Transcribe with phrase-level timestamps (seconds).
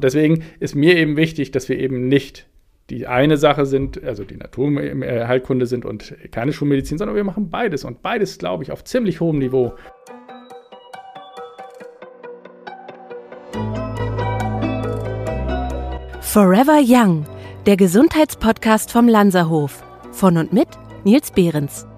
[0.00, 2.46] Und deswegen ist mir eben wichtig, dass wir eben nicht
[2.88, 7.84] die eine Sache sind, also die Naturheilkunde sind und keine Schulmedizin, sondern wir machen beides.
[7.84, 9.74] Und beides, glaube ich, auf ziemlich hohem Niveau.
[16.22, 17.26] Forever Young,
[17.66, 19.84] der Gesundheitspodcast vom Lanzerhof.
[20.12, 20.68] Von und mit
[21.04, 21.89] Nils Behrens.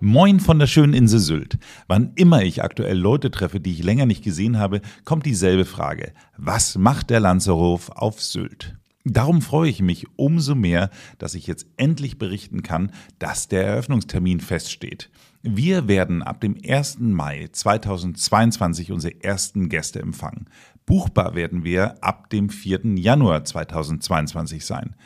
[0.00, 1.58] Moin von der schönen Insel Sylt.
[1.88, 6.12] Wann immer ich aktuell Leute treffe, die ich länger nicht gesehen habe, kommt dieselbe Frage.
[6.36, 8.76] Was macht der Lanzerhof auf Sylt?
[9.04, 14.38] Darum freue ich mich umso mehr, dass ich jetzt endlich berichten kann, dass der Eröffnungstermin
[14.38, 15.10] feststeht.
[15.42, 16.98] Wir werden ab dem 1.
[17.00, 20.46] Mai 2022 unsere ersten Gäste empfangen.
[20.88, 22.80] Buchbar werden wir ab dem 4.
[22.96, 24.96] Januar 2022 sein.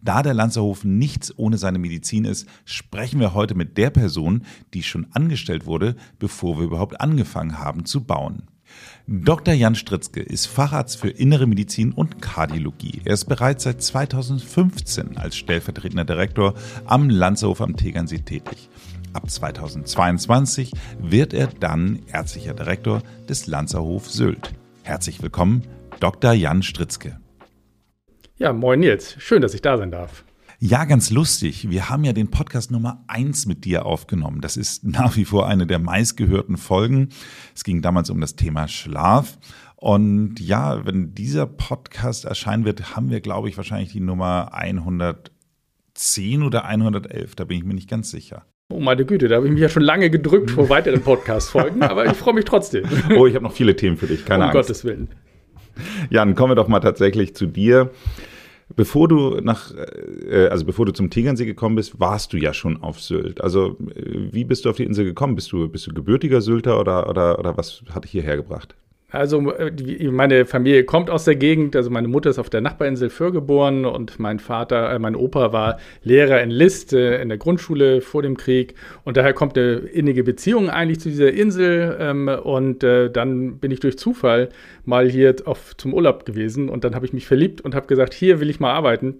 [0.00, 4.84] Da der Lanzerhof nichts ohne seine Medizin ist, sprechen wir heute mit der Person, die
[4.84, 8.44] schon angestellt wurde, bevor wir überhaupt angefangen haben zu bauen.
[9.08, 9.52] Dr.
[9.52, 13.02] Jan Stritzke ist Facharzt für Innere Medizin und Kardiologie.
[13.04, 18.70] Er ist bereits seit 2015 als stellvertretender Direktor am Lanzerhof am Tegernsee tätig.
[19.12, 24.54] Ab 2022 wird er dann ärztlicher Direktor des Lanzerhof Sylt.
[24.84, 25.62] Herzlich willkommen,
[26.00, 26.32] Dr.
[26.32, 27.20] Jan Stritzke.
[28.36, 29.14] Ja, moin Nils.
[29.18, 30.24] Schön, dass ich da sein darf.
[30.58, 31.70] Ja, ganz lustig.
[31.70, 34.40] Wir haben ja den Podcast Nummer eins mit dir aufgenommen.
[34.40, 37.10] Das ist nach wie vor eine der meistgehörten Folgen.
[37.54, 39.38] Es ging damals um das Thema Schlaf.
[39.76, 46.42] Und ja, wenn dieser Podcast erscheinen wird, haben wir, glaube ich, wahrscheinlich die Nummer 110
[46.42, 47.36] oder 111.
[47.36, 48.44] Da bin ich mir nicht ganz sicher.
[48.72, 52.06] Oh meine Güte, da habe ich mich ja schon lange gedrückt vor weiteren Podcast-Folgen, aber
[52.06, 52.84] ich freue mich trotzdem.
[53.16, 54.56] Oh, ich habe noch viele Themen für dich, keine um Angst.
[54.56, 55.08] Um Gottes Willen.
[56.08, 57.90] Jan, kommen wir doch mal tatsächlich zu dir.
[58.74, 59.72] Bevor du nach,
[60.30, 63.42] äh, also bevor du zum Tegernsee gekommen bist, warst du ja schon auf Sylt.
[63.42, 65.34] Also äh, wie bist du auf die Insel gekommen?
[65.34, 68.74] Bist du, bist du gebürtiger Sylter oder, oder, oder was hat dich hierher gebracht?
[69.12, 71.76] Also äh, meine Familie kommt aus der Gegend.
[71.76, 75.52] Also meine Mutter ist auf der Nachbarinsel Föhr geboren und mein Vater, äh, mein Opa
[75.52, 78.74] war Lehrer in List äh, in der Grundschule vor dem Krieg.
[79.04, 81.96] Und daher kommt eine innige Beziehung eigentlich zu dieser Insel.
[82.00, 84.48] Ähm, und äh, dann bin ich durch Zufall
[84.86, 88.14] mal hier auf, zum Urlaub gewesen und dann habe ich mich verliebt und habe gesagt,
[88.14, 89.16] hier will ich mal arbeiten.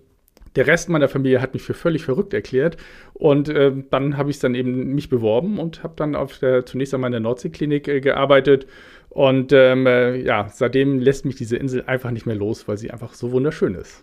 [0.56, 2.76] Der Rest meiner Familie hat mich für völlig verrückt erklärt.
[3.14, 6.92] Und äh, dann habe ich dann eben mich beworben und habe dann auf der, zunächst
[6.92, 8.66] einmal in der Nordseeklinik äh, gearbeitet.
[9.12, 12.90] Und ähm, äh, ja, seitdem lässt mich diese Insel einfach nicht mehr los, weil sie
[12.90, 14.02] einfach so wunderschön ist.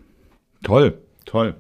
[0.64, 1.56] Toll, toll.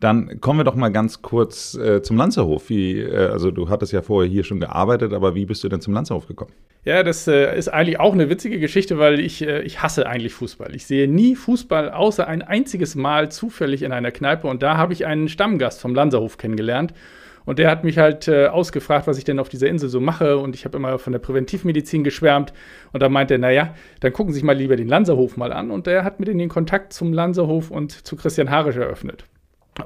[0.00, 2.70] Dann kommen wir doch mal ganz kurz äh, zum Lanzerhof.
[2.70, 5.82] Wie, äh, also du hattest ja vorher hier schon gearbeitet, aber wie bist du denn
[5.82, 6.52] zum Lanzerhof gekommen?
[6.86, 10.32] Ja, das äh, ist eigentlich auch eine witzige Geschichte, weil ich, äh, ich hasse eigentlich
[10.32, 10.74] Fußball.
[10.74, 14.94] Ich sehe nie Fußball außer ein einziges Mal zufällig in einer Kneipe und da habe
[14.94, 16.94] ich einen Stammgast vom Lanzerhof kennengelernt.
[17.44, 20.38] Und der hat mich halt äh, ausgefragt, was ich denn auf dieser Insel so mache.
[20.38, 22.52] Und ich habe immer von der Präventivmedizin geschwärmt.
[22.92, 25.70] Und da meinte er, naja, dann gucken Sie sich mal lieber den Lanzerhof mal an.
[25.70, 29.24] Und der hat mir den Kontakt zum Lanzerhof und zu Christian Harisch eröffnet.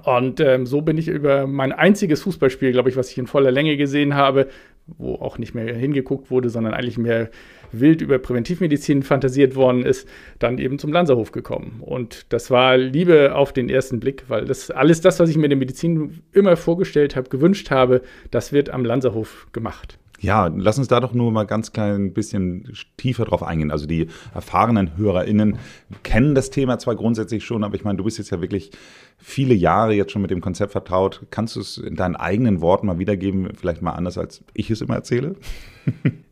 [0.05, 3.51] Und ähm, so bin ich über mein einziges Fußballspiel, glaube ich, was ich in voller
[3.51, 4.49] Länge gesehen habe,
[4.97, 7.31] wo auch nicht mehr hingeguckt wurde, sondern eigentlich mehr
[7.73, 11.81] wild über Präventivmedizin fantasiert worden ist, dann eben zum Lanzerhof gekommen.
[11.81, 15.45] Und das war Liebe auf den ersten Blick, weil das alles das, was ich mir
[15.45, 19.99] in der Medizin immer vorgestellt habe, gewünscht habe, das wird am Lanzerhof gemacht.
[20.21, 23.71] Ja, lass uns da doch nur mal ganz klein bisschen tiefer drauf eingehen.
[23.71, 25.59] Also die erfahrenen HörerInnen
[26.03, 28.73] kennen das Thema zwar grundsätzlich schon, aber ich meine, du bist jetzt ja wirklich
[29.17, 31.27] viele Jahre jetzt schon mit dem Konzept vertraut.
[31.31, 34.81] Kannst du es in deinen eigenen Worten mal wiedergeben, vielleicht mal anders, als ich es
[34.81, 35.37] immer erzähle?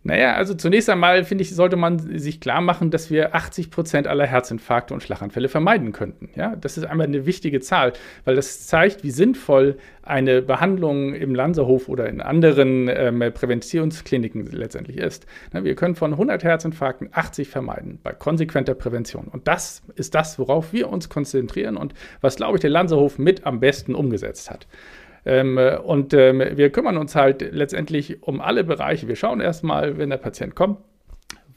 [0.06, 4.06] Naja, also zunächst einmal finde ich, sollte man sich klar machen, dass wir 80 Prozent
[4.06, 6.28] aller Herzinfarkte und Schlaganfälle vermeiden könnten.
[6.36, 7.92] Ja, das ist einmal eine wichtige Zahl,
[8.24, 14.98] weil das zeigt, wie sinnvoll eine Behandlung im Lanzerhof oder in anderen ähm, Präventionskliniken letztendlich
[14.98, 15.26] ist.
[15.52, 19.26] Na, wir können von 100 Herzinfarkten 80 vermeiden bei konsequenter Prävention.
[19.26, 23.44] Und das ist das, worauf wir uns konzentrieren und was, glaube ich, der Lanzerhof mit
[23.44, 24.68] am besten umgesetzt hat.
[25.26, 29.09] Ähm, und ähm, wir kümmern uns halt letztendlich um alle Bereiche.
[29.09, 30.78] Wir schauen erstmal, wenn der Patient kommt,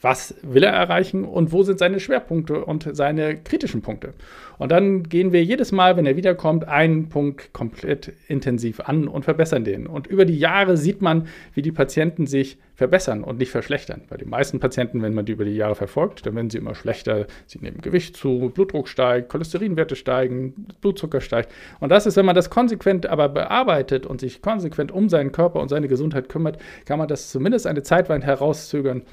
[0.01, 4.13] was will er erreichen und wo sind seine Schwerpunkte und seine kritischen Punkte.
[4.57, 9.23] Und dann gehen wir jedes Mal, wenn er wiederkommt, einen Punkt komplett intensiv an und
[9.23, 9.87] verbessern den.
[9.87, 14.01] Und über die Jahre sieht man, wie die Patienten sich verbessern und nicht verschlechtern.
[14.09, 16.75] Bei den meisten Patienten, wenn man die über die Jahre verfolgt, dann werden sie immer
[16.75, 17.27] schlechter.
[17.45, 21.51] Sie nehmen Gewicht zu, Blutdruck steigt, Cholesterinwerte steigen, Blutzucker steigt.
[21.79, 25.59] Und das ist, wenn man das konsequent aber bearbeitet und sich konsequent um seinen Körper
[25.59, 29.03] und seine Gesundheit kümmert, kann man das zumindest eine Zeit weit herauszögern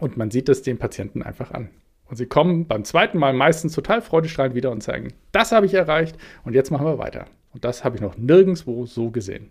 [0.00, 1.70] und man sieht es den Patienten einfach an.
[2.06, 5.74] Und sie kommen beim zweiten Mal meistens total freudestrahlend wieder und sagen, das habe ich
[5.74, 7.26] erreicht und jetzt machen wir weiter.
[7.52, 9.50] Und das habe ich noch nirgendwo so gesehen.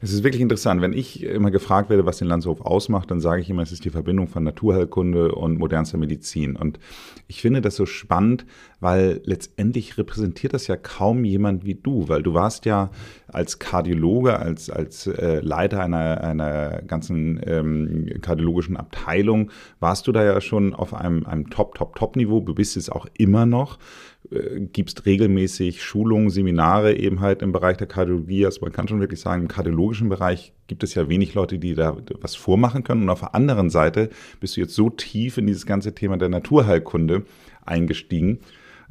[0.00, 0.82] Es ist wirklich interessant.
[0.82, 3.84] Wenn ich immer gefragt werde, was den Landshof ausmacht, dann sage ich immer, es ist
[3.84, 6.56] die Verbindung von Naturheilkunde und modernster Medizin.
[6.56, 6.80] Und
[7.28, 8.44] ich finde das so spannend,
[8.80, 12.90] weil letztendlich repräsentiert das ja kaum jemand wie du, weil du warst ja
[13.28, 20.24] als Kardiologe, als, als äh, Leiter einer, einer ganzen ähm, kardiologischen Abteilung, warst du da
[20.24, 22.40] ja schon auf einem, einem Top, Top, Top-Niveau.
[22.40, 23.78] Du bist es auch immer noch.
[24.30, 28.46] Äh, gibst regelmäßig Schulungen, Seminare eben halt im Bereich der Kardiologie.
[28.46, 31.74] Also man kann schon wirklich sagen, im kardiologischen Bereich gibt es ja wenig Leute, die
[31.74, 33.02] da was vormachen können.
[33.02, 34.10] Und auf der anderen Seite
[34.40, 37.24] bist du jetzt so tief in dieses ganze Thema der Naturheilkunde
[37.64, 38.38] eingestiegen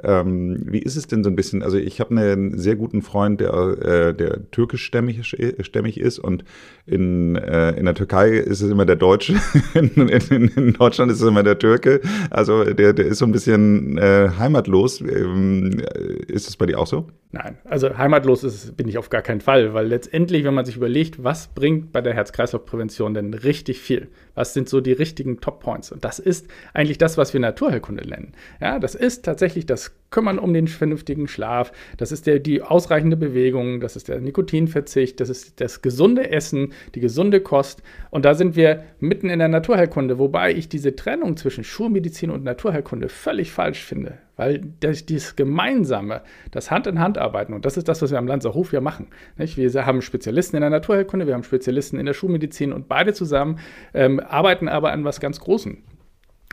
[0.03, 1.63] ähm, wie ist es denn so ein bisschen?
[1.63, 6.43] Also ich habe einen sehr guten Freund, der, äh, der türkischstämmig stämmig ist und
[6.85, 9.35] in, äh, in der Türkei ist es immer der Deutsche,
[9.73, 12.01] in, in, in, Deutschland ist es immer der Türke.
[12.29, 15.01] Also der, der ist so ein bisschen äh, heimatlos.
[15.01, 15.81] Ähm,
[16.27, 17.07] ist es bei dir auch so?
[17.31, 20.75] Nein, also heimatlos ist, bin ich auf gar keinen Fall, weil letztendlich, wenn man sich
[20.75, 24.09] überlegt, was bringt bei der Herz-Kreislauf-Prävention denn richtig viel?
[24.35, 25.91] Was sind so die richtigen Top-Points?
[25.91, 28.33] Und das ist eigentlich das, was wir Naturheilkunde nennen.
[28.59, 33.15] Ja, das ist tatsächlich das Kümmern um den vernünftigen Schlaf, das ist der, die ausreichende
[33.15, 37.81] Bewegung, das ist der Nikotinverzicht, das ist das gesunde Essen, die gesunde Kost.
[38.09, 42.43] Und da sind wir mitten in der Naturheilkunde, wobei ich diese Trennung zwischen Schulmedizin und
[42.43, 44.17] Naturheilkunde völlig falsch finde.
[44.35, 48.17] Weil das, dieses Gemeinsame, das Hand in Hand arbeiten, und das ist das, was wir
[48.17, 49.07] am Lanzer Hof ja machen.
[49.37, 49.55] Nicht?
[49.55, 53.59] Wir haben Spezialisten in der Naturheilkunde, wir haben Spezialisten in der Schulmedizin und beide zusammen
[53.93, 55.77] ähm, arbeiten aber an was ganz Großem.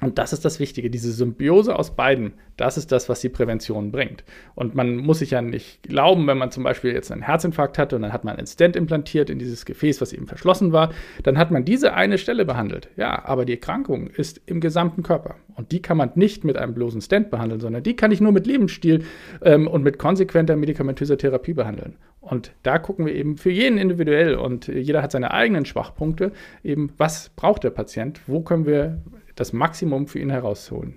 [0.01, 3.91] Und das ist das Wichtige, diese Symbiose aus beiden, das ist das, was die Prävention
[3.91, 4.23] bringt.
[4.55, 7.97] Und man muss sich ja nicht glauben, wenn man zum Beispiel jetzt einen Herzinfarkt hatte
[7.97, 10.93] und dann hat man einen Stent implantiert in dieses Gefäß, was eben verschlossen war,
[11.25, 12.89] dann hat man diese eine Stelle behandelt.
[12.97, 15.35] Ja, aber die Erkrankung ist im gesamten Körper.
[15.57, 18.31] Und die kann man nicht mit einem bloßen Stent behandeln, sondern die kann ich nur
[18.31, 19.05] mit Lebensstil
[19.43, 21.97] ähm, und mit konsequenter medikamentöser Therapie behandeln.
[22.21, 26.93] Und da gucken wir eben für jeden individuell und jeder hat seine eigenen Schwachpunkte, eben
[26.99, 28.99] was braucht der Patient, wo können wir
[29.39, 30.97] das Maximum für ihn herausholen.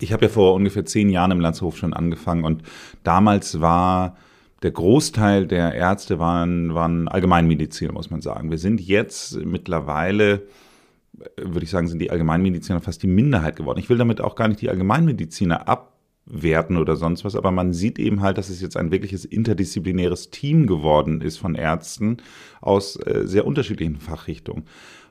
[0.00, 2.62] Ich habe ja vor ungefähr zehn Jahren im Landshof schon angefangen und
[3.02, 4.16] damals war
[4.62, 8.50] der Großteil der Ärzte waren, waren Allgemeinmediziner, muss man sagen.
[8.50, 10.42] Wir sind jetzt mittlerweile,
[11.36, 13.78] würde ich sagen, sind die Allgemeinmediziner fast die Minderheit geworden.
[13.78, 17.98] Ich will damit auch gar nicht die Allgemeinmediziner abwerten oder sonst was, aber man sieht
[17.98, 22.16] eben halt, dass es jetzt ein wirkliches interdisziplinäres Team geworden ist von Ärzten
[22.62, 24.64] aus äh, sehr unterschiedlichen Fachrichtungen.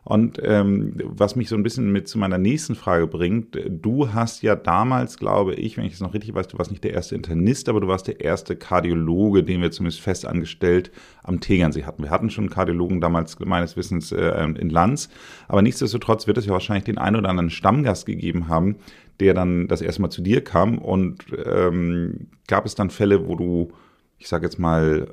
[0.06, 4.44] Und ähm, was mich so ein bisschen mit zu meiner nächsten Frage bringt, du hast
[4.44, 7.16] ja damals, glaube ich, wenn ich es noch richtig weiß, du warst nicht der erste
[7.16, 10.92] Internist, aber du warst der erste Kardiologe, den wir zumindest fest angestellt
[11.24, 12.04] am Tegernsee hatten.
[12.04, 15.10] Wir hatten schon Kardiologen damals meines Wissens äh, in Lanz,
[15.48, 18.76] aber nichtsdestotrotz wird es ja wahrscheinlich den einen oder anderen Stammgast gegeben haben,
[19.22, 23.36] der dann das erste Mal zu dir kam und ähm, gab es dann Fälle, wo
[23.36, 23.72] du
[24.24, 25.08] ich sage jetzt mal,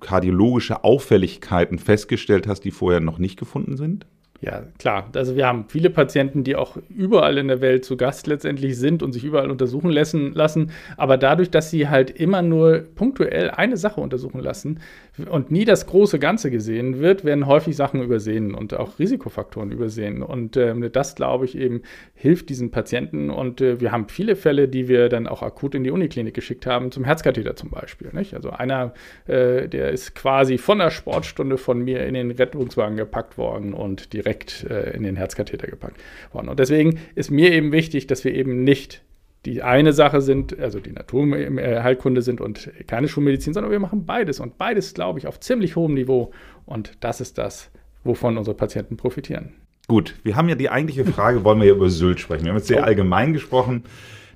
[0.00, 4.06] kardiologische Auffälligkeiten festgestellt hast, die vorher noch nicht gefunden sind?
[4.42, 5.10] Ja, klar.
[5.14, 9.02] Also wir haben viele Patienten, die auch überall in der Welt zu Gast letztendlich sind
[9.02, 10.70] und sich überall untersuchen lassen, lassen.
[10.96, 14.80] Aber dadurch, dass sie halt immer nur punktuell eine Sache untersuchen lassen
[15.28, 20.22] und nie das große Ganze gesehen wird, werden häufig Sachen übersehen und auch Risikofaktoren übersehen.
[20.22, 21.82] Und äh, das, glaube ich, eben
[22.14, 23.28] hilft diesen Patienten.
[23.28, 26.64] Und äh, wir haben viele Fälle, die wir dann auch akut in die Uniklinik geschickt
[26.64, 28.08] haben, zum Herzkatheter zum Beispiel.
[28.12, 28.32] Nicht?
[28.32, 28.94] Also einer,
[29.26, 34.14] äh, der ist quasi von der Sportstunde von mir in den Rettungswagen gepackt worden und
[34.14, 36.00] direkt direkt äh, in den Herzkatheter gepackt
[36.32, 36.48] worden.
[36.48, 39.02] Und deswegen ist mir eben wichtig, dass wir eben nicht
[39.46, 44.38] die eine Sache sind, also die Naturheilkunde sind und keine Schulmedizin, sondern wir machen beides.
[44.38, 46.30] Und beides, glaube ich, auf ziemlich hohem Niveau.
[46.66, 47.70] Und das ist das,
[48.04, 49.54] wovon unsere Patienten profitieren.
[49.88, 52.44] Gut, wir haben ja die eigentliche Frage, wollen wir ja über Sylt sprechen.
[52.44, 52.84] Wir haben jetzt sehr oh.
[52.84, 53.84] allgemein gesprochen.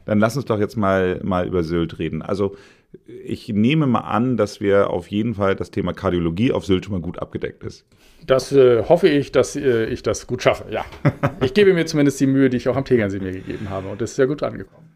[0.07, 2.23] Dann lass uns doch jetzt mal, mal über Sylt reden.
[2.23, 2.57] Also
[3.07, 6.93] ich nehme mal an, dass wir auf jeden Fall das Thema Kardiologie auf Sylt schon
[6.93, 7.87] mal gut abgedeckt ist.
[8.27, 10.85] Das äh, hoffe ich, dass äh, ich das gut schaffe, ja.
[11.43, 14.01] ich gebe mir zumindest die Mühe, die ich auch am Tegernsee mir gegeben habe und
[14.01, 14.89] das ist ja gut angekommen.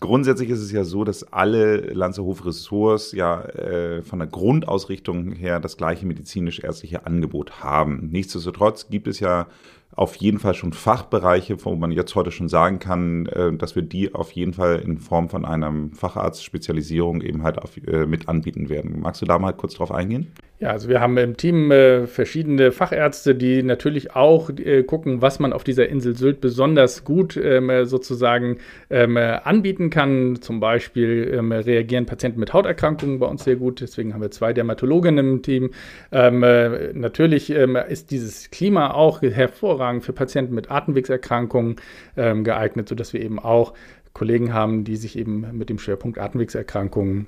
[0.00, 5.76] Grundsätzlich ist es ja so, dass alle Lanzerhof-Ressorts ja äh, von der Grundausrichtung her das
[5.78, 8.08] gleiche medizinisch-ärztliche Angebot haben.
[8.12, 9.46] Nichtsdestotrotz gibt es ja
[9.94, 13.82] auf jeden Fall schon Fachbereiche, wo man jetzt heute schon sagen kann, äh, dass wir
[13.82, 18.68] die auf jeden Fall in Form von einer Facharztspezialisierung eben halt auf, äh, mit anbieten
[18.68, 19.00] werden.
[19.00, 20.32] Magst du da mal kurz drauf eingehen?
[20.58, 25.38] Ja, also wir haben im Team äh, verschiedene Fachärzte, die natürlich auch äh, gucken, was
[25.38, 28.56] man auf dieser Insel Sylt besonders gut ähm, sozusagen
[28.88, 30.40] ähm, anbieten kann.
[30.40, 33.82] Zum Beispiel ähm, reagieren Patienten mit Hauterkrankungen bei uns sehr gut.
[33.82, 35.72] Deswegen haben wir zwei Dermatologen im Team.
[36.10, 41.76] Ähm, äh, natürlich ähm, ist dieses Klima auch hervorragend für Patienten mit Atemwegserkrankungen
[42.16, 43.74] ähm, geeignet, sodass wir eben auch
[44.14, 47.26] Kollegen haben, die sich eben mit dem Schwerpunkt Atemwegserkrankungen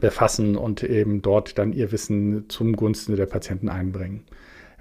[0.00, 4.24] befassen und eben dort dann ihr Wissen zum Gunsten der Patienten einbringen.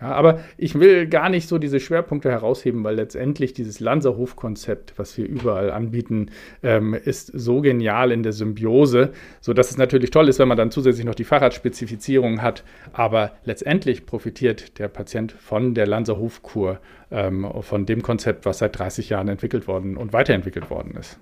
[0.01, 5.17] Ja, aber ich will gar nicht so diese Schwerpunkte herausheben, weil letztendlich dieses Lanzerhof-Konzept, was
[5.17, 6.31] wir überall anbieten,
[6.63, 10.69] ähm, ist so genial in der Symbiose, sodass es natürlich toll ist, wenn man dann
[10.69, 12.65] zusätzlich noch die Fahrradspezifizierung hat.
[12.91, 16.79] Aber letztendlich profitiert der Patient von der Lanzerhof-Kur,
[17.12, 21.19] ähm, von dem Konzept, was seit 30 Jahren entwickelt worden und weiterentwickelt worden ist.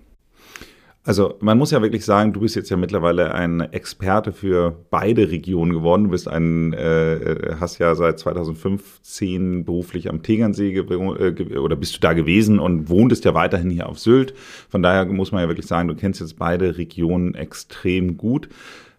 [1.05, 5.31] Also man muss ja wirklich sagen, du bist jetzt ja mittlerweile ein Experte für beide
[5.31, 6.05] Regionen geworden.
[6.05, 11.99] Du bist ein, äh, hast ja seit 2015 beruflich am Tegernsee äh, oder bist du
[11.99, 14.33] da gewesen und wohntest ja weiterhin hier auf Sylt.
[14.69, 18.47] Von daher muss man ja wirklich sagen, du kennst jetzt beide Regionen extrem gut.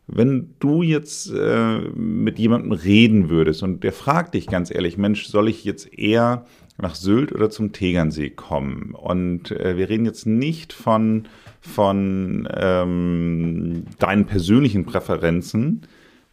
[0.06, 5.26] Wenn du jetzt äh, mit jemandem reden würdest und der fragt dich ganz ehrlich, Mensch,
[5.26, 6.44] soll ich jetzt eher
[6.76, 8.94] nach Sylt oder zum Tegernsee kommen?
[8.94, 11.26] Und äh, wir reden jetzt nicht von
[11.66, 15.83] von ähm, deinen persönlichen Präferenzen,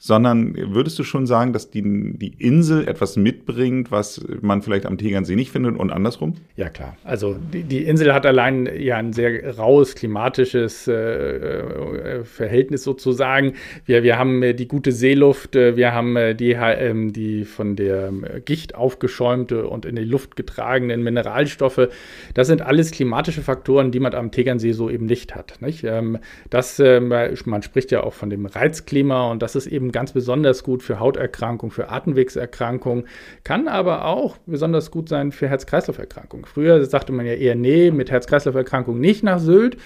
[0.04, 4.98] sondern würdest du schon sagen, dass die, die Insel etwas mitbringt, was man vielleicht am
[4.98, 6.34] Tegernsee nicht findet und andersrum?
[6.56, 6.98] Ja, klar.
[7.04, 13.54] Also die, die Insel hat allein ja ein sehr raues klimatisches äh, äh Verhältnis sozusagen.
[13.86, 18.08] Wir, wir haben äh, die gute Seeluft, äh, wir haben die, ähm, die von der
[18.08, 21.90] ähm, Gicht aufgeschäumte und in die Luft getragenen Mineralstoffe.
[22.34, 25.62] Das sind alles klimatische Faktoren, die man am Tegernsee so eben nicht hat.
[25.62, 25.84] Nicht?
[25.84, 26.18] Ähm,
[26.50, 30.84] das, man spricht ja auch von dem Reizklima und das ist eben ganz besonders gut
[30.84, 33.08] für Hauterkrankungen, für Atemwegserkrankungen,
[33.44, 36.46] kann aber auch besonders gut sein für Herz-Kreislauf-Erkrankungen.
[36.46, 39.78] Früher sagte man ja eher, nee, mit Herz-Kreislauf-Erkrankungen nicht nach Sylt.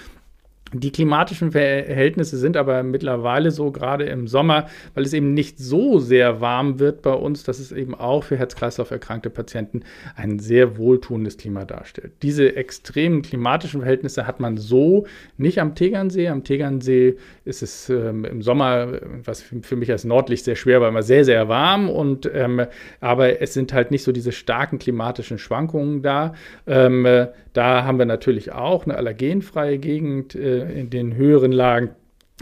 [0.73, 5.99] Die klimatischen Verhältnisse sind aber mittlerweile so, gerade im Sommer, weil es eben nicht so
[5.99, 9.83] sehr warm wird bei uns, dass es eben auch für Herz-Kreislauf erkrankte Patienten
[10.15, 12.13] ein sehr wohltuendes Klima darstellt.
[12.23, 15.05] Diese extremen klimatischen Verhältnisse hat man so
[15.37, 16.29] nicht am Tegernsee.
[16.29, 20.89] Am Tegernsee ist es ähm, im Sommer, was für mich als Nordlicht sehr schwer war,
[20.89, 21.89] immer sehr, sehr warm.
[21.89, 22.65] Und, ähm,
[23.01, 26.33] aber es sind halt nicht so diese starken klimatischen Schwankungen da.
[26.65, 27.05] Ähm,
[27.53, 30.35] da haben wir natürlich auch eine allergenfreie Gegend.
[30.61, 31.91] In den höheren Lagen.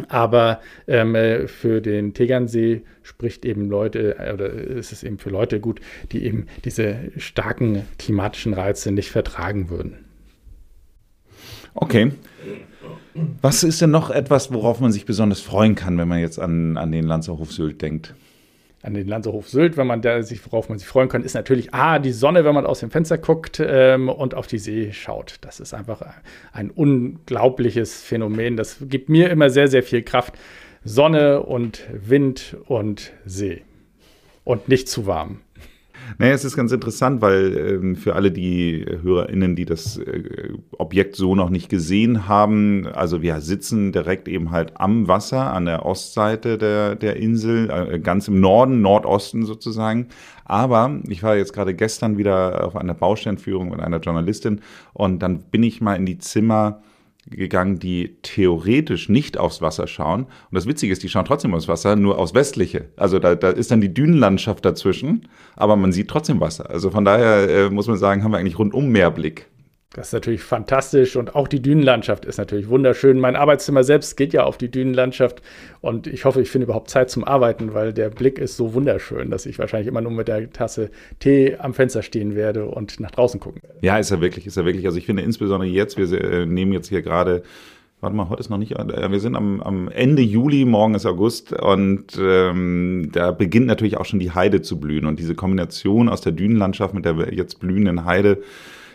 [0.07, 5.29] Aber ähm, äh, für den Tegernsee spricht eben Leute, äh, oder ist es eben für
[5.29, 10.05] Leute gut, die eben diese starken klimatischen Reize nicht vertragen würden.
[11.75, 12.11] Okay.
[13.41, 16.77] Was ist denn noch etwas, worauf man sich besonders freuen kann, wenn man jetzt an,
[16.77, 18.15] an den Lanzerhof Sylt denkt?
[18.83, 21.73] An den Lanzerhof Sylt, wenn man da sich, worauf man sich freuen kann, ist natürlich
[21.73, 25.37] A, die Sonne, wenn man aus dem Fenster guckt ähm, und auf die See schaut.
[25.41, 26.01] Das ist einfach
[26.51, 28.57] ein unglaubliches Phänomen.
[28.57, 30.33] Das gibt mir immer sehr, sehr viel Kraft.
[30.83, 33.63] Sonne und Wind und See.
[34.43, 35.39] Und nicht zu warm.
[36.17, 41.15] Naja, es ist ganz interessant, weil ähm, für alle die HörerInnen, die das äh, Objekt
[41.15, 45.85] so noch nicht gesehen haben, also wir sitzen direkt eben halt am Wasser, an der
[45.85, 50.07] Ostseite der, der Insel, äh, ganz im Norden, Nordosten sozusagen.
[50.45, 54.61] Aber ich war jetzt gerade gestern wieder auf einer Baustellenführung mit einer Journalistin
[54.93, 56.81] und dann bin ich mal in die Zimmer
[57.37, 60.23] gegangen, die theoretisch nicht aufs Wasser schauen.
[60.23, 62.89] Und das Witzige ist, die schauen trotzdem aufs Wasser, nur aufs Westliche.
[62.97, 66.69] Also da, da ist dann die Dünenlandschaft dazwischen, aber man sieht trotzdem Wasser.
[66.69, 69.47] Also von daher äh, muss man sagen, haben wir eigentlich rundum Meerblick.
[69.93, 73.19] Das ist natürlich fantastisch und auch die Dünenlandschaft ist natürlich wunderschön.
[73.19, 75.43] Mein Arbeitszimmer selbst geht ja auf die Dünenlandschaft
[75.81, 79.29] und ich hoffe, ich finde überhaupt Zeit zum Arbeiten, weil der Blick ist so wunderschön,
[79.29, 83.11] dass ich wahrscheinlich immer nur mit der Tasse Tee am Fenster stehen werde und nach
[83.11, 83.77] draußen gucken werde.
[83.81, 84.87] Ja, ist er wirklich, ist er wirklich.
[84.87, 87.43] Also ich finde insbesondere jetzt, wir äh, nehmen jetzt hier gerade
[88.01, 91.05] warte mal, heute ist noch nicht, äh, wir sind am, am Ende Juli, morgen ist
[91.05, 96.09] August und ähm, da beginnt natürlich auch schon die Heide zu blühen und diese Kombination
[96.09, 98.41] aus der Dünenlandschaft mit der jetzt blühenden Heide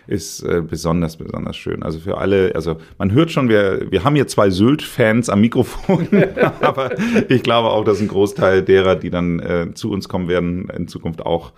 [0.09, 1.83] ist äh, besonders, besonders schön.
[1.83, 6.09] Also für alle, also man hört schon, wir, wir haben hier zwei Sylt-Fans am Mikrofon,
[6.61, 6.93] aber
[7.29, 10.89] ich glaube auch, dass ein Großteil derer, die dann äh, zu uns kommen werden, in
[10.89, 11.53] Zukunft auch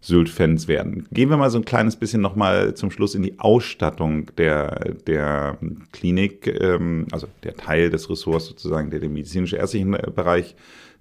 [0.00, 1.08] Sylt-Fans werden.
[1.10, 5.58] Gehen wir mal so ein kleines bisschen nochmal zum Schluss in die Ausstattung der, der
[5.92, 10.54] Klinik, ähm, also der Teil des Ressorts sozusagen, der den medizinische-ärztlichen Bereich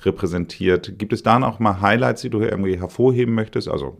[0.03, 0.97] repräsentiert.
[0.97, 3.67] Gibt es da noch mal Highlights, die du irgendwie hervorheben möchtest?
[3.67, 3.97] Also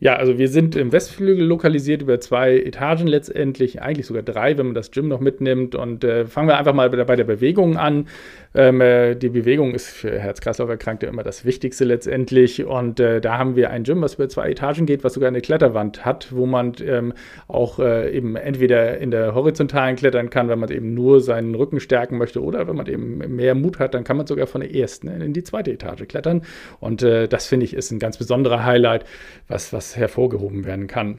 [0.00, 4.66] ja, also wir sind im Westflügel lokalisiert über zwei Etagen letztendlich, eigentlich sogar drei, wenn
[4.66, 5.74] man das Gym noch mitnimmt.
[5.74, 8.08] Und äh, fangen wir einfach mal bei der Bewegung an.
[8.56, 12.64] Ähm, äh, die Bewegung ist für Herz-Kreislauf-Erkrankte immer das Wichtigste letztendlich.
[12.64, 15.40] Und äh, da haben wir ein Gym, was über zwei Etagen geht, was sogar eine
[15.40, 17.14] Kletterwand hat, wo man ähm,
[17.48, 21.80] auch äh, eben entweder in der horizontalen klettern kann, wenn man eben nur seinen Rücken
[21.80, 24.72] stärken möchte, oder wenn man eben mehr Mut hat, dann kann man sogar von der
[24.74, 26.42] ersten in die zweite Etage klettern.
[26.78, 29.04] Und äh, das finde ich ist ein ganz besonderer Highlight,
[29.48, 31.18] was, was hervorgehoben werden kann.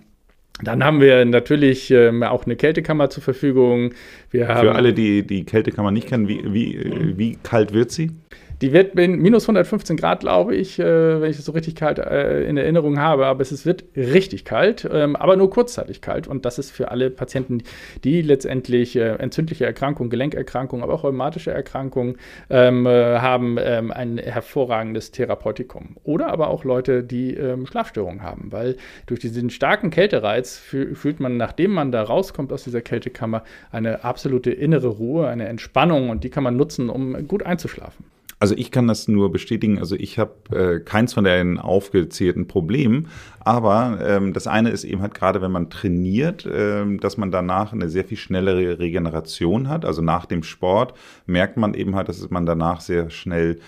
[0.63, 3.93] Dann haben wir natürlich ähm, auch eine Kältekammer zur Verfügung.
[4.29, 8.11] Für alle, die die Kältekammer nicht kennen, wie, wie, wie kalt wird sie?
[8.61, 12.43] Die wird minus 115 Grad, glaube ich, äh, wenn ich es so richtig kalt äh,
[12.43, 13.25] in Erinnerung habe.
[13.25, 16.27] Aber es wird richtig kalt, ähm, aber nur kurzzeitig kalt.
[16.27, 17.63] Und das ist für alle Patienten,
[18.03, 22.17] die letztendlich äh, entzündliche Erkrankungen, Gelenkerkrankungen, aber auch rheumatische Erkrankungen
[22.49, 25.97] ähm, äh, haben, ähm, ein hervorragendes Therapeutikum.
[26.03, 31.37] Oder aber auch Leute, die ähm, Schlafstörungen haben, weil durch diesen starken Kältereiz fühlt man,
[31.37, 36.29] nachdem man da rauskommt aus dieser Kältekammer, eine absolute innere Ruhe, eine Entspannung und die
[36.29, 38.14] kann man nutzen, um gut einzuschlafen.
[38.39, 39.79] Also ich kann das nur bestätigen.
[39.79, 43.07] Also ich habe äh, keins von den aufgezählten Problemen.
[43.39, 47.71] Aber ähm, das eine ist eben halt gerade, wenn man trainiert, ähm, dass man danach
[47.71, 49.85] eine sehr viel schnellere Regeneration hat.
[49.85, 50.93] Also nach dem Sport
[51.25, 53.59] merkt man eben halt, dass man danach sehr schnell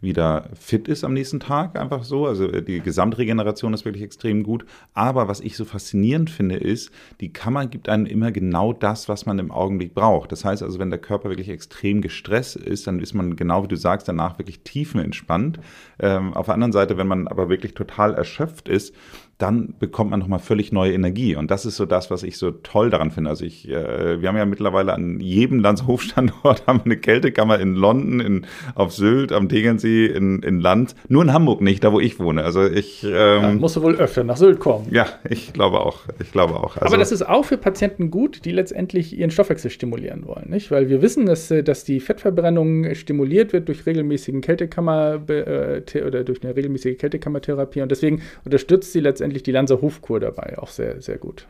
[0.00, 2.26] wieder fit ist am nächsten Tag, einfach so.
[2.26, 4.64] Also äh, die Gesamtregeneration ist wirklich extrem gut.
[4.94, 6.90] Aber was ich so faszinierend finde, ist,
[7.20, 10.32] die Kammer gibt einem immer genau das, was man im Augenblick braucht.
[10.32, 13.68] Das heißt also, wenn der Körper wirklich extrem gestresst ist, dann ist man genau wie
[13.68, 15.60] du sagst, danach wirklich tiefenentspannt.
[15.98, 18.94] Ähm, auf der anderen Seite, wenn man aber wirklich total erschöpft ist,
[19.40, 21.34] dann bekommt man nochmal völlig neue Energie.
[21.34, 23.30] Und das ist so das, was ich so toll daran finde.
[23.30, 28.20] Also ich, äh, wir haben ja mittlerweile an jedem Landshofstandort haben eine Kältekammer in London,
[28.20, 30.94] in, auf Sylt, am Tegernsee, in, in Land.
[31.08, 32.44] Nur in Hamburg nicht, da wo ich wohne.
[32.44, 34.86] Also ich ähm, ja, musst du wohl öfter nach Sylt kommen.
[34.90, 36.00] Ja, ich glaube auch.
[36.20, 36.76] Ich glaube auch.
[36.76, 40.70] Also, Aber das ist auch für Patienten gut, die letztendlich ihren Stoffwechsel stimulieren wollen, nicht?
[40.70, 46.24] Weil wir wissen, dass, äh, dass die Fettverbrennung stimuliert wird durch regelmäßigen Kältekammer äh, oder
[46.24, 50.68] durch eine regelmäßige Kältekammertherapie und deswegen unterstützt sie letztendlich letztendlich die Lanzer Hofkur dabei auch
[50.68, 51.46] sehr, sehr gut.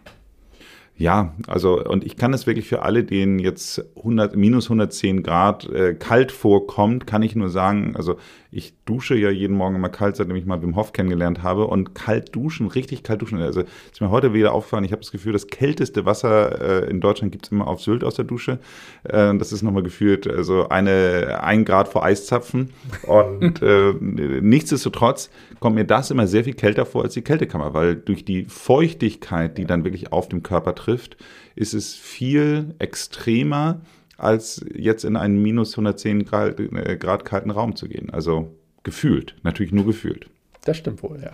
[0.97, 5.67] Ja, also und ich kann es wirklich für alle, denen jetzt 100, minus 110 Grad
[5.71, 8.19] äh, kalt vorkommt, kann ich nur sagen, also
[8.53, 11.67] ich dusche ja jeden Morgen immer kalt, seitdem ich mal Wim Hof kennengelernt habe.
[11.67, 13.41] Und kalt duschen, richtig kalt duschen.
[13.41, 17.01] Also ist mir heute wieder aufgefallen, ich habe das Gefühl, das kälteste Wasser äh, in
[17.01, 18.59] Deutschland gibt es immer auf Sylt aus der Dusche.
[19.05, 22.71] Äh, das ist nochmal gefühlt, also eine, ein Grad vor Eiszapfen.
[23.07, 25.31] Und äh, nichtsdestotrotz
[25.61, 29.59] kommt mir das immer sehr viel kälter vor als die Kältekammer, weil durch die Feuchtigkeit,
[29.59, 31.17] die dann wirklich auf dem Körper trifft,
[31.55, 33.81] ist es viel extremer
[34.21, 38.11] als jetzt in einen minus 110 Grad, äh, Grad kalten Raum zu gehen.
[38.11, 40.29] Also gefühlt, natürlich nur gefühlt.
[40.65, 41.33] Das stimmt wohl, ja.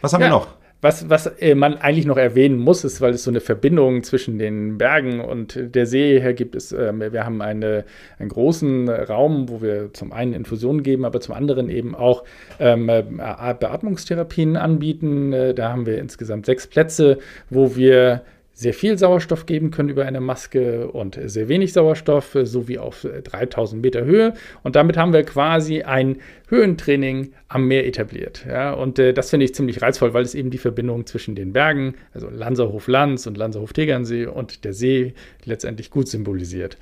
[0.00, 0.28] Was haben ja.
[0.28, 0.48] wir noch?
[0.82, 4.38] Was, was äh, man eigentlich noch erwähnen muss, ist, weil es so eine Verbindung zwischen
[4.38, 7.84] den Bergen und der See her gibt, ist, äh, wir haben eine,
[8.18, 12.24] einen großen Raum, wo wir zum einen Infusionen geben, aber zum anderen eben auch
[12.58, 15.34] ähm, äh, Beatmungstherapien anbieten.
[15.34, 17.18] Äh, da haben wir insgesamt sechs Plätze,
[17.50, 18.22] wo wir
[18.60, 23.06] sehr viel Sauerstoff geben können über eine Maske und sehr wenig Sauerstoff, so wie auf
[23.24, 24.34] 3000 Meter Höhe.
[24.62, 26.18] Und damit haben wir quasi ein
[26.48, 28.44] Höhentraining am Meer etabliert.
[28.46, 31.54] Ja, und äh, das finde ich ziemlich reizvoll, weil es eben die Verbindung zwischen den
[31.54, 35.14] Bergen, also Lanzerhof Lanz und Lanzerhof Tegernsee und der See
[35.46, 36.76] letztendlich gut symbolisiert.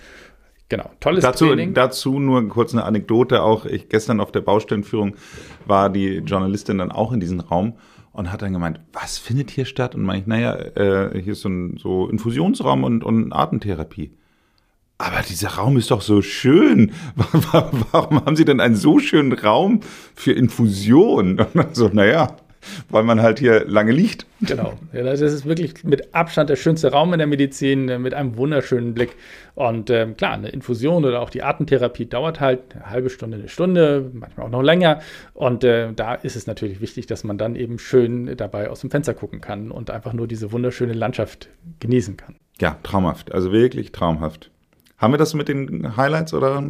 [0.68, 1.74] Genau, tolles dazu, Training.
[1.74, 3.40] Dazu nur kurz eine Anekdote.
[3.40, 5.14] Auch ich gestern auf der Baustellenführung
[5.64, 7.74] war die Journalistin dann auch in diesem Raum
[8.18, 9.94] und hat dann gemeint, was findet hier statt?
[9.94, 14.10] Und meine ich, naja, äh, hier ist so ein so Infusionsraum und, und Atemtherapie.
[14.98, 16.90] Aber dieser Raum ist doch so schön.
[17.92, 19.80] Warum haben Sie denn einen so schönen Raum
[20.16, 21.38] für Infusion?
[21.38, 22.36] Und dann so, naja,
[22.90, 24.26] weil man halt hier lange liegt.
[24.40, 24.74] Genau.
[24.92, 28.36] Ja, das ist wirklich mit Abstand der schönste Raum in der Medizin, äh, mit einem
[28.36, 29.16] wunderschönen Blick.
[29.54, 33.48] Und ähm, klar, eine Infusion oder auch die Atemtherapie dauert halt eine halbe Stunde, eine
[33.48, 35.00] Stunde, manchmal auch noch länger.
[35.34, 38.90] Und äh, da ist es natürlich wichtig, dass man dann eben schön dabei aus dem
[38.90, 41.48] Fenster gucken kann und einfach nur diese wunderschöne Landschaft
[41.80, 42.36] genießen kann.
[42.60, 43.32] Ja, traumhaft.
[43.32, 44.50] Also wirklich traumhaft.
[44.96, 46.62] Haben wir das mit den Highlights oder?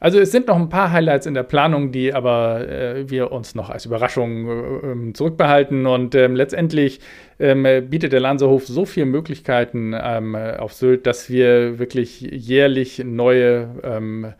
[0.00, 3.54] Also es sind noch ein paar Highlights in der Planung, die aber äh, wir uns
[3.54, 5.86] noch als Überraschung äh, ähm, zurückbehalten.
[5.86, 7.00] Und ähm, letztendlich
[7.38, 13.68] ähm, bietet der Lanzerhof so viele Möglichkeiten ähm, auf Sylt, dass wir wirklich jährlich neue,
[13.82, 14.32] ähm,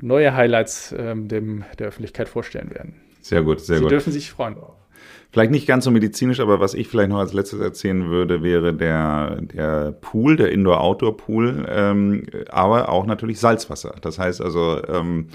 [0.00, 2.94] neue Highlights ähm, dem, der Öffentlichkeit vorstellen werden.
[3.22, 3.90] Sehr gut, sehr Sie gut.
[3.90, 4.56] Sie dürfen sich freuen.
[5.32, 8.74] Vielleicht nicht ganz so medizinisch, aber was ich vielleicht noch als letztes erzählen würde, wäre
[8.74, 13.94] der, der Pool, der Indoor-Outdoor-Pool, ähm, aber auch natürlich Salzwasser.
[14.02, 15.28] Das heißt also, ähm,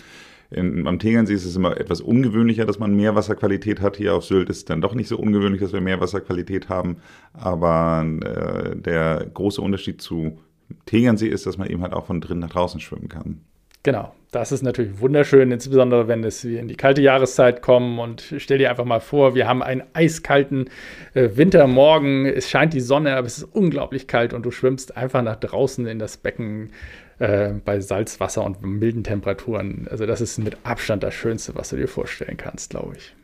[0.51, 3.97] in, am Tegernsee ist es immer etwas ungewöhnlicher, dass man Meerwasserqualität hat.
[3.97, 6.97] Hier auf Sylt ist es dann doch nicht so ungewöhnlich, dass wir Meerwasserqualität haben.
[7.33, 10.37] Aber äh, der große Unterschied zu
[10.85, 13.41] Tegernsee ist, dass man eben halt auch von drinnen nach draußen schwimmen kann.
[13.87, 17.99] Genau, das ist natürlich wunderschön, insbesondere wenn es in die kalte Jahreszeit kommen.
[17.99, 20.69] Und stell dir einfach mal vor, wir haben einen eiskalten
[21.13, 25.21] äh, Wintermorgen, es scheint die Sonne, aber es ist unglaublich kalt und du schwimmst einfach
[25.21, 26.71] nach draußen in das Becken
[27.19, 29.87] äh, bei Salzwasser und milden Temperaturen.
[29.89, 33.15] Also das ist mit Abstand das Schönste, was du dir vorstellen kannst, glaube ich.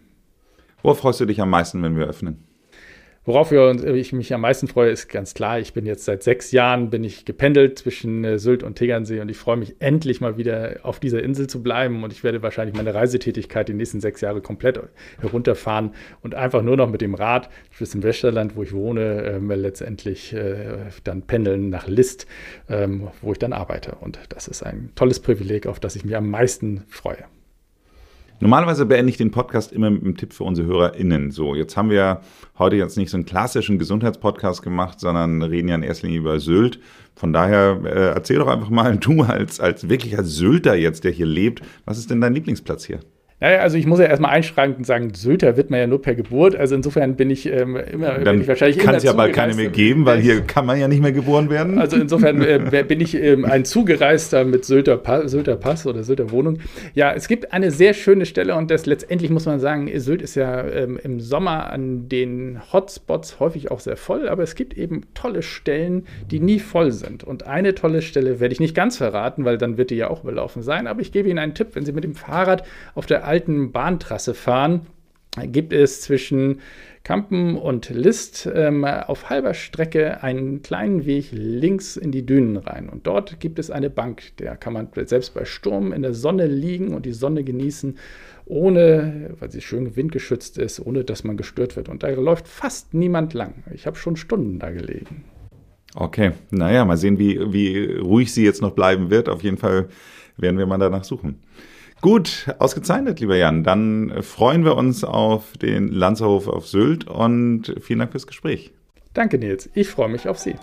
[0.82, 2.42] Worauf freust du dich am meisten, wenn wir öffnen?
[3.26, 6.90] Worauf ich mich am meisten freue, ist ganz klar, ich bin jetzt seit sechs Jahren
[6.90, 10.80] bin ich gependelt zwischen äh, Sylt und Tegernsee und ich freue mich endlich mal wieder
[10.84, 14.42] auf dieser Insel zu bleiben und ich werde wahrscheinlich meine Reisetätigkeit die nächsten sechs Jahre
[14.42, 14.78] komplett
[15.22, 19.50] herunterfahren und einfach nur noch mit dem Rad bis im Westerland, wo ich wohne, ähm,
[19.50, 22.28] letztendlich äh, dann pendeln nach List,
[22.68, 26.18] ähm, wo ich dann arbeite und das ist ein tolles Privileg, auf das ich mich
[26.18, 27.24] am meisten freue.
[28.44, 31.32] Normalerweise beende ich den Podcast immer mit einem Tipp für unsere HörerInnen.
[31.32, 32.20] So, jetzt haben wir
[32.60, 36.42] heute jetzt nicht so einen klassischen Gesundheitspodcast gemacht, sondern reden ja in erster Linie über
[36.42, 36.78] Sylt.
[37.16, 41.26] Von daher äh, erzähl doch einfach mal, du als, als wirklich Sylter jetzt, der hier
[41.26, 43.00] lebt, was ist denn dein Lieblingsplatz hier?
[43.44, 46.16] Naja, also ich muss ja erstmal einschränken und sagen, Sylter wird man ja nur per
[46.16, 46.56] Geburt.
[46.56, 49.68] Also insofern bin ich ähm, immer, Dann ich wahrscheinlich kann es ja bald keine mehr
[49.68, 51.78] geben, weil hier kann man ja nicht mehr geboren werden.
[51.78, 56.32] Also insofern äh, bin ich ähm, ein Zugereister mit Sylter, pa Sylter Pass oder Sylter
[56.32, 56.60] Wohnung.
[56.94, 60.36] Ja, es gibt eine sehr schöne Stelle und das letztendlich muss man sagen, Sylt ist
[60.36, 65.02] ja ähm, im Sommer an den Hotspots häufig auch sehr voll, aber es gibt eben
[65.16, 67.26] tolle Stellen, die nie voll sind.
[67.26, 70.22] Und eine tolle Stelle werde ich nicht ganz verraten, weil dann wird die ja auch
[70.22, 72.64] belaufen sein, aber ich gebe Ihnen einen Tipp, wenn Sie mit dem Fahrrad
[72.96, 74.82] auf der alten Bahntrasse fahren,
[75.48, 76.60] gibt es zwischen
[77.04, 82.90] Kampen und List ähm, auf halber Strecke einen kleinen Weg links in die Dünen rein.
[82.90, 86.46] Und dort gibt es eine Bank, der kann man selbst bei Sturm in der Sonne
[86.46, 87.98] liegen und die Sonne genießen,
[88.46, 91.90] ohne, weil sie schön windgeschützt ist, ohne dass man gestört wird.
[91.90, 93.64] Und da läuft fast niemand lang.
[93.74, 95.24] Ich habe schon Stunden da gelegen.
[95.96, 99.28] Okay, naja, mal sehen, wie, wie ruhig sie jetzt noch bleiben wird.
[99.28, 99.88] Auf jeden Fall
[100.38, 101.40] werden wir mal danach suchen.
[102.04, 103.64] Gut, ausgezeichnet, lieber Jan.
[103.64, 108.74] Dann freuen wir uns auf den Lanzerhof auf Sylt und vielen Dank fürs Gespräch.
[109.14, 109.70] Danke, Nils.
[109.74, 110.56] Ich freue mich auf Sie.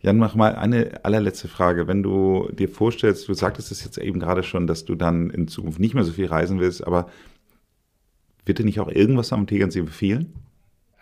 [0.00, 1.86] Jan, mach mal eine allerletzte Frage.
[1.86, 5.48] Wenn du dir vorstellst, du sagtest es jetzt eben gerade schon, dass du dann in
[5.48, 7.10] Zukunft nicht mehr so viel reisen willst, aber
[8.46, 10.32] wird dir nicht auch irgendwas am Tegernsee befehlen?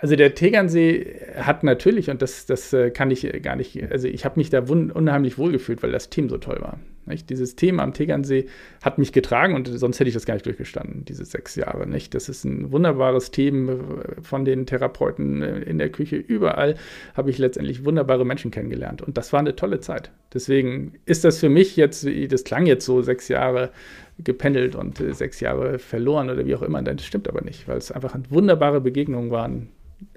[0.03, 4.25] Also der Tegernsee hat natürlich, und das, das äh, kann ich gar nicht, also ich
[4.25, 6.81] habe mich da unheimlich wohlgefühlt, weil das Team so toll war.
[7.07, 7.31] Nicht?
[7.31, 8.47] Dieses Team am Tegernsee
[8.83, 11.87] hat mich getragen und sonst hätte ich das gar nicht durchgestanden, diese sechs Jahre.
[11.87, 12.15] Nicht?
[12.15, 16.17] Das ist ein wunderbares Team äh, von den Therapeuten äh, in der Küche.
[16.17, 16.75] Überall
[17.15, 20.11] habe ich letztendlich wunderbare Menschen kennengelernt und das war eine tolle Zeit.
[20.35, 23.71] Deswegen ist das für mich jetzt, das klang jetzt so sechs Jahre
[24.19, 26.83] gependelt und sechs Jahre verloren oder wie auch immer.
[26.83, 29.69] Das stimmt aber nicht, weil es einfach wunderbare Begegnungen waren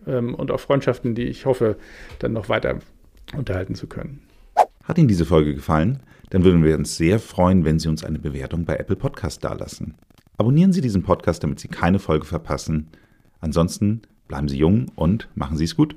[0.07, 1.77] ähm, und auch Freundschaften, die ich hoffe,
[2.19, 2.79] dann noch weiter
[3.35, 4.21] unterhalten zu können.
[4.83, 5.99] Hat Ihnen diese Folge gefallen?
[6.29, 9.95] Dann würden wir uns sehr freuen, wenn Sie uns eine Bewertung bei Apple Podcast dalassen.
[10.37, 12.87] Abonnieren Sie diesen Podcast, damit Sie keine Folge verpassen.
[13.39, 15.93] Ansonsten bleiben Sie jung und machen Sie es gut.